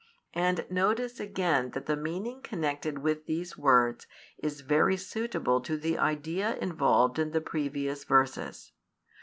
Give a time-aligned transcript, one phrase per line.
[0.33, 4.07] And notice again that the meaning connected with these words
[4.39, 8.71] is very suitable to the idea involved in the previous verses.